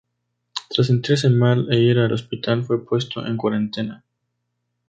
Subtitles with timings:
[0.71, 4.03] Tras sentirse mal e ir al hospital, fue puesto en cuarentena.